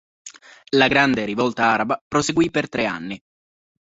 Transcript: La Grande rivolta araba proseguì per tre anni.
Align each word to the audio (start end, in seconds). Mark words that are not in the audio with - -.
La 0.71 0.87
Grande 0.87 1.25
rivolta 1.25 1.69
araba 1.69 2.01
proseguì 2.07 2.49
per 2.49 2.67
tre 2.67 2.87
anni. 2.87 3.21